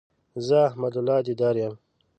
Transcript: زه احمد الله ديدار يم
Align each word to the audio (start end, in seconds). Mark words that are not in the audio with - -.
زه 0.47 0.57
احمد 0.69 0.93
الله 0.99 1.17
ديدار 1.27 1.55
يم 1.63 1.73